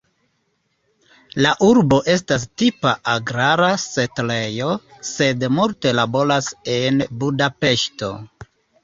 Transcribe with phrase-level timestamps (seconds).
[1.45, 4.71] La urbo estas tipa agrara setlejo,
[5.11, 8.11] sed multe laboras en Budapeŝto.